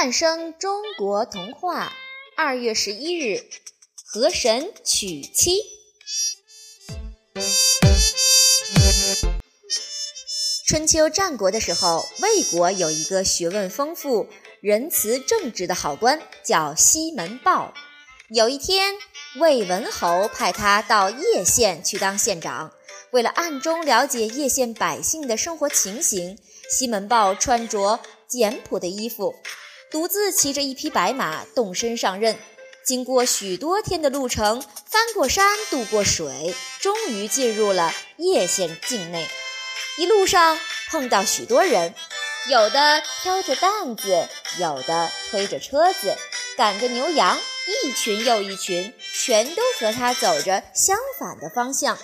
[0.00, 1.92] 汉生中国童话，
[2.34, 3.44] 二月十一日，
[4.06, 5.60] 河神娶妻。
[10.66, 14.26] 春秋战国的时候，魏国有一个学问丰富、
[14.62, 17.74] 仁慈正直的好官，叫西门豹。
[18.30, 18.94] 有一天，
[19.38, 22.72] 魏文侯派他到叶县去当县长。
[23.10, 26.38] 为了暗中了解叶县百姓的生活情形，
[26.70, 29.34] 西门豹穿着简朴的衣服。
[29.90, 32.38] 独自骑着一匹白马动身上任，
[32.84, 39.28] 经过许多天的路程，翻过山，渡过水，终于进入了叶县境内。
[39.98, 40.58] 一路上
[40.88, 41.94] 碰到许多人，
[42.48, 46.16] 有的挑着担子，有的推着车子，
[46.56, 47.36] 赶着牛羊，
[47.84, 51.98] 一群又一群，全都和他走着相反的方向。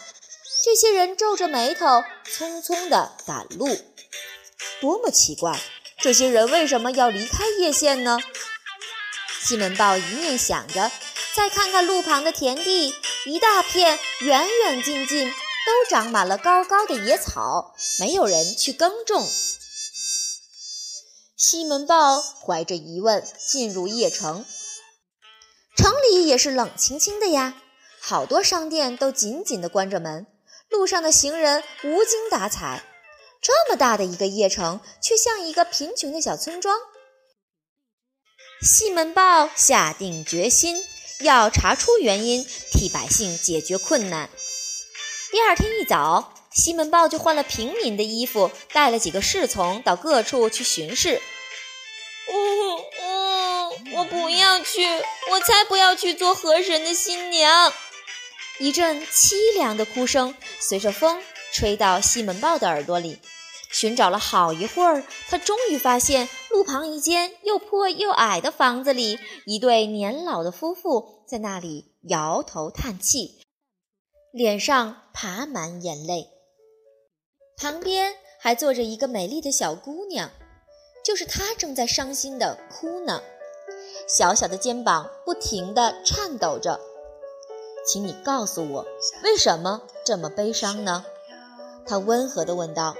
[0.64, 2.02] 这些人皱着眉头，
[2.36, 3.68] 匆匆地赶路，
[4.80, 5.60] 多么奇怪！
[6.06, 8.20] 这些人为什么要离开叶县呢？
[9.40, 10.92] 西门豹一面想着，
[11.34, 19.28] 再看看路旁的田地，一大片，远远近近都长满了高高的野草，没有人去耕种。
[21.36, 24.44] 西门豹怀着疑问进入邺城，
[25.76, 27.54] 城里也是冷清清的呀，
[27.98, 30.28] 好多商店都紧紧地关着门，
[30.68, 32.84] 路上的行人无精打采。
[33.46, 36.76] 这么大的一个邺城，却像一个贫穷的小村庄。
[38.60, 40.84] 西门豹下定决心
[41.20, 44.28] 要查出原因，替百姓解决困难。
[45.30, 51.22] 第二天一早，西门豹就换了平民的衣服，带了几个侍从到各处去巡视。
[52.28, 54.84] 呜呜，我不要去，
[55.30, 57.72] 我才不要去做河神的新娘！
[58.58, 63.20] 一阵凄凉的哭声随着风吹到西门豹的耳朵里。
[63.78, 73.42] 寻找了好一会儿，他终于发现路旁一间又破又矮的房子里，一对年老的夫妇在那里摇头叹气，
[74.32, 76.30] 脸上爬满眼泪。
[77.58, 80.30] 旁边还坐着一个美丽的小姑娘，
[81.04, 83.20] 就是她正在伤心的哭呢，
[84.08, 86.80] 小小的肩膀不停地颤抖着。
[87.86, 88.86] 请你告诉我，
[89.22, 91.04] 为什么这么悲伤呢？
[91.86, 92.96] 她温和地问道。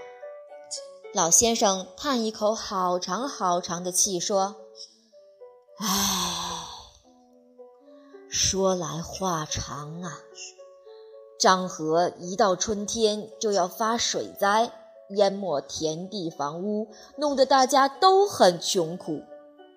[1.17, 4.55] 老先生叹一口好长好长的气，说
[5.81, 5.89] ：“唉，
[8.29, 10.19] 说来话长啊。
[11.41, 14.71] 漳河一到春天就要发水灾，
[15.09, 19.23] 淹没田地房屋，弄得大家都很穷苦。”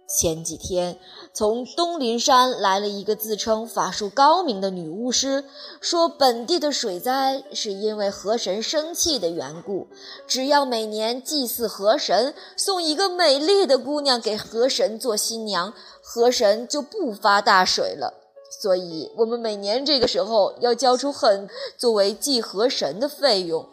[0.10, 1.00] 前几天，
[1.34, 5.46] 从东林山来了一个自称法术高明的女巫师，
[5.80, 9.88] 说本地的水灾是因为河神生气的缘故。
[10.26, 15.72] 只要每年祭祀河神，送一个美丽的姑娘给河神做新娘，
[16.02, 18.16] 河神就不发大水了。
[18.60, 23.64] 所以，我们每年这个时候要交出很作为祭河神的费用。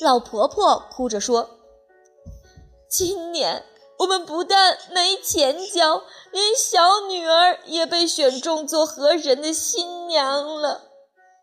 [0.00, 1.48] 老婆婆哭着说
[2.90, 3.62] ：“今年。”
[3.98, 10.82] 我们不但没钱交，连小女儿也被选中做河神的新娘了。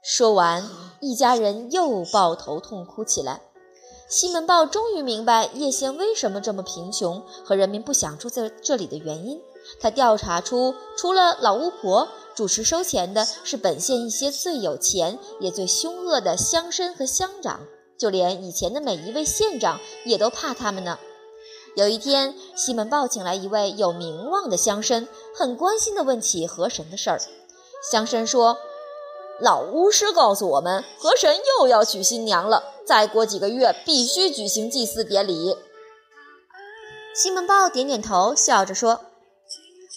[0.02, 0.70] 说完，
[1.02, 3.42] 一家人又抱头痛哭起来。
[4.08, 9.42] 西门豹终于明白叶县为什么这么贫穷和人民不想住在这里的原因。
[9.82, 17.62] 他调查出，除了老巫婆，主持收钱的是本县一些最有钱也最凶恶的乡绅和乡长，
[17.98, 21.00] 就连以前的每一位县长也都怕他们呢。
[21.76, 27.20] 有一天，西门豹请来一位有名望的乡绅，很关心地问起河神的事儿。
[27.92, 28.58] 乡绅说
[29.42, 35.58] ：“老巫师告诉我们，河神又要娶新娘了，再过几个月必须举行祭祀典礼。”
[37.14, 39.02] 西门豹点点头，笑着说：“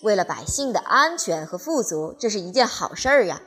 [0.03, 3.41] 为了百姓的安全和富足，这是一件好事儿呀！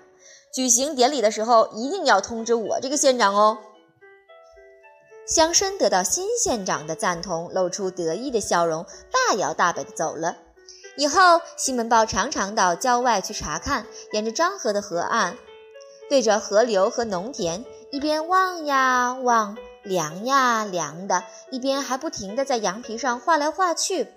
[0.54, 3.58] 举行典礼的时候，一定要通知我这个县长哦。”
[5.32, 10.36] 乡绅得到新县长的赞同，露出得意的笑容，大摇大摆地走了。
[10.98, 15.38] 以后，西门豹常常到郊外去查看，沿着漳河的河岸，
[16.10, 24.10] 对着河流和农田，一边望呀望，量呀量的，一边还不停地在羊皮上画来画去。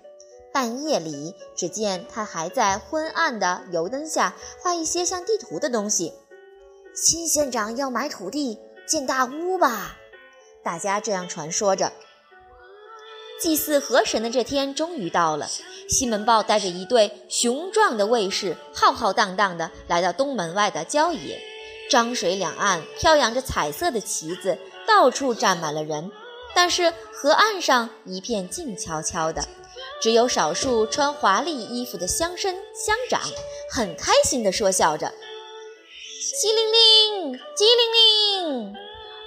[0.51, 6.13] 半夜里，只见他还在昏暗的油灯下画一些像地图的东西。
[6.93, 9.95] 新县长要买土地建大屋吧？
[10.65, 11.93] 大家这样传说着。
[13.39, 15.47] 祭祀河神的这天终于到了，
[15.87, 21.39] 西门豹带着一队雄壮的卫士，浩浩荡荡地来到东门外的郊野。
[21.91, 24.57] 漳水两岸飘扬着彩色的旗子，
[24.87, 26.11] 到处站满了人，
[26.55, 29.47] 但是河岸上一片静悄悄的，
[30.01, 33.21] 只有少数穿华丽衣服的乡绅乡长
[33.69, 35.13] 很开心地说笑着
[36.41, 38.75] ：“机灵灵，机灵灵！”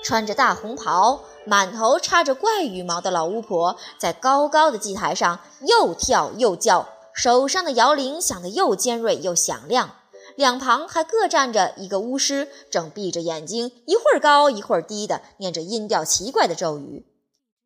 [0.02, 9.96] 穿着大红袍、满头插着怪羽毛的老巫婆在高高的祭台上又跳又叫，手上的摇铃响得又尖锐又响亮。
[10.36, 17.06] 两旁还各站着一个巫师，正闭着眼睛，一会儿高一会儿低的念着音调奇怪的咒语。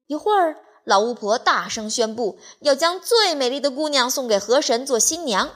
[0.07, 5.51] 一会儿，老巫婆大声宣布要将最美丽的姑娘送给河神做新娘。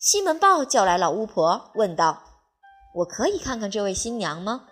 [0.00, 2.22] 西门豹叫来老巫婆，问道
[2.96, 4.64] ：“我可以看看这位新娘吗？”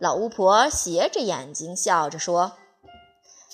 [0.00, 2.52] 老巫婆斜着眼睛笑着说：“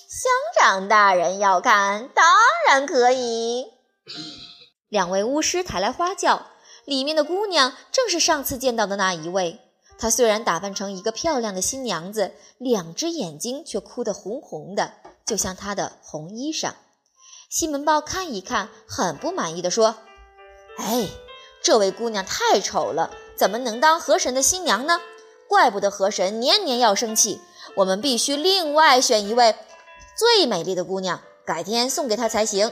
[0.08, 2.25] 乡长大人要看，当
[2.69, 3.66] 然可以。”
[4.88, 6.46] 两位巫师抬来花轿，
[6.84, 9.60] 里面的姑娘正是上次见到的那一位。
[9.98, 14.93] 她虽然打扮成一个漂亮的新娘子，两只眼睛却哭得红红的，
[15.25, 16.75] 就像她的红衣裳。
[17.50, 19.96] 西门豹看一看，很不满意地说
[20.78, 21.08] ：“哎，
[21.60, 25.00] 这位姑娘太丑了，怎么能当河神的新娘呢？”
[25.48, 27.40] 怪不得河神年年要生气，
[27.76, 29.54] 我们必须另外选一位
[30.16, 32.69] 最美丽的姑娘，改天送给她才行。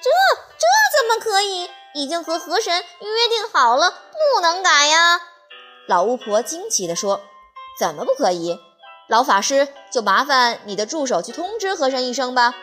[0.00, 0.10] 这
[0.58, 0.66] 这
[0.96, 1.68] 怎么可以？
[1.94, 5.20] 已经和河神约定好了，不能改呀！
[5.88, 7.22] 老巫婆惊奇地说
[7.80, 8.60] ：“怎么不可以？
[9.08, 12.54] 老法师，就麻烦你的助手去通知河神一声吧。”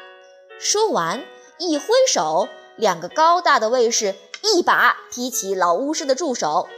[0.60, 1.26] 说完，
[1.58, 2.48] 一挥手，
[2.78, 6.70] 两个高大的卫士一把提起老巫师的助手。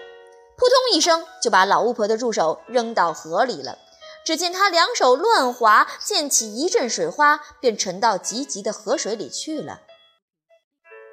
[0.58, 3.78] 扑通一声，就把老巫婆的助手扔到河里了。
[4.26, 9.82] 只见他两手乱划，溅起一阵水花，便沉到急急的河水里去了。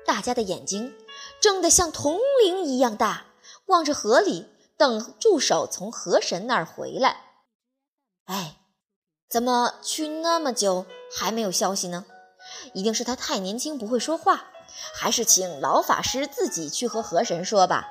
[0.06, 0.94] 大家的眼睛
[1.40, 3.26] 睁得像铜铃一样大，
[3.66, 7.18] 望着河里，等助手从河神那儿回来。
[8.24, 8.56] 哎，
[9.28, 12.06] 怎么去那么久还没有消息呢？
[12.72, 14.46] 一定是他太年轻，不会说话，
[14.94, 17.90] 还是请老法师自己去和河神说吧。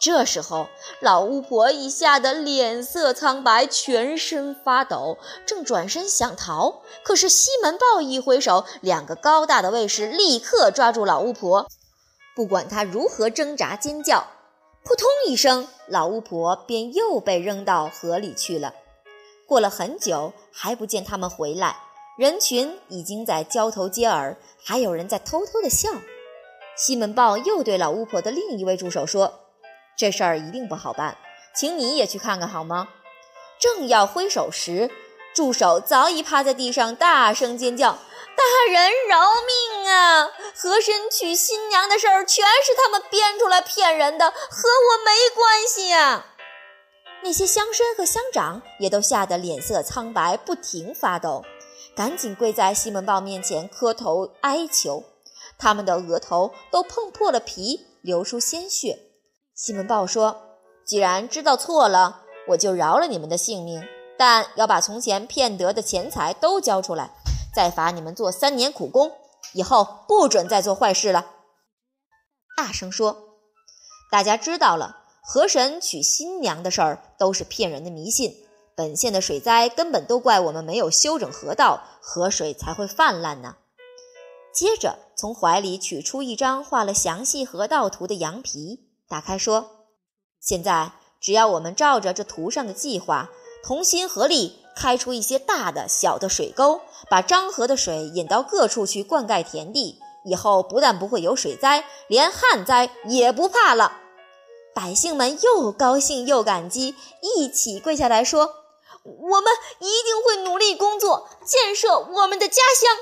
[0.00, 0.66] 这时候，
[1.00, 6.80] 老巫婆已吓得脸色苍白，全身发抖，正转身想逃。
[7.02, 11.68] 可是西门豹一挥手，两个高大的卫士立刻抓住老巫婆。
[12.34, 14.26] 不管她如何挣扎尖叫，
[14.82, 18.72] 扑通一声，老巫婆便又被扔到河里去了。
[19.46, 21.76] 过了很久，还不见他们回来，
[22.16, 25.90] 人群已经在交头接耳，还有人在偷偷的笑。
[26.74, 29.49] 西门豹又对老巫婆的另一位助手说。
[30.00, 31.18] 这事儿一定不好办，
[31.54, 32.88] 请你也去看看好吗？
[33.58, 34.90] 正要挥手时，
[35.34, 37.98] 助手早已趴在地上，大声尖叫
[38.34, 40.30] ：“大人饶命啊！
[40.56, 46.24] 和珅娶新娘的事儿全是他们编出来骗人的，和我没关系呀！”
[47.22, 51.44] 那些乡绅和乡长也都吓得脸色苍白，不停发抖，
[51.94, 55.04] 赶紧跪在西门豹面前磕头哀求，
[55.58, 59.09] 他们的额头都碰破了皮，流出鲜血。
[59.62, 63.86] 西门豹说：“既然知道错了，我就饶了你们的性命，
[64.16, 67.10] 但要把从前骗得的钱财都交出来，
[67.54, 69.12] 再罚你们做三年苦工，
[69.52, 71.26] 以后不准再做坏事了。”
[72.56, 73.36] 大声说
[74.10, 78.34] ：“大家知道了，河神娶新娘的事儿都是骗人的迷信。
[78.74, 83.56] 本县的水灾根本都怪我们没有修整河道，河水才会泛滥呢。”
[84.54, 88.86] 接着从怀里取出一张画了详细河道图的羊皮。
[89.10, 89.88] 打开说
[90.40, 93.28] ：“现在只要我们照着这图上的计划，
[93.64, 103.98] 同心合力，开出一些大的、小的水沟，把漳河的水引到各处去灌溉田地，以后不但不会有水灾，连旱灾也不怕了。”
[104.72, 108.54] 百姓们又高兴又感激，一起跪下来说
[109.02, 112.96] ：“我们一定会努力工作，建设我们的家乡。”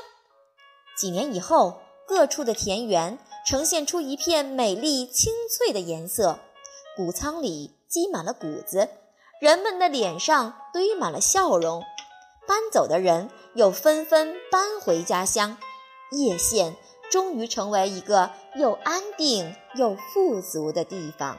[0.97, 3.19] 几年以后，各处的田园。
[3.49, 6.39] 呈现出一片美丽清脆的颜色，
[6.95, 8.91] 谷仓里积满了谷子，
[9.41, 11.83] 人们的脸上堆满了笑容。
[12.47, 15.57] 搬走的人又纷纷搬回家乡，
[16.13, 16.77] 叶县
[17.11, 21.39] 终于成为一个又安定又富足的地方。